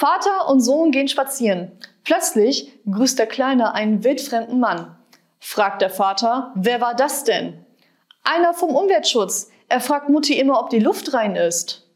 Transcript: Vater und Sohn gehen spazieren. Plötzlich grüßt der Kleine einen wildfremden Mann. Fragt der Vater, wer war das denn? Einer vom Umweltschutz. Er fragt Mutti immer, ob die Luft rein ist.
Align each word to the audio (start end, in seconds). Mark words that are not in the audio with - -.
Vater 0.00 0.48
und 0.48 0.62
Sohn 0.62 0.92
gehen 0.92 1.08
spazieren. 1.08 1.72
Plötzlich 2.04 2.72
grüßt 2.90 3.18
der 3.18 3.26
Kleine 3.26 3.74
einen 3.74 4.02
wildfremden 4.02 4.58
Mann. 4.58 4.96
Fragt 5.38 5.82
der 5.82 5.90
Vater, 5.90 6.52
wer 6.54 6.80
war 6.80 6.94
das 6.94 7.24
denn? 7.24 7.66
Einer 8.24 8.54
vom 8.54 8.74
Umweltschutz. 8.74 9.50
Er 9.68 9.82
fragt 9.82 10.08
Mutti 10.08 10.40
immer, 10.40 10.58
ob 10.58 10.70
die 10.70 10.78
Luft 10.78 11.12
rein 11.12 11.36
ist. 11.36 11.86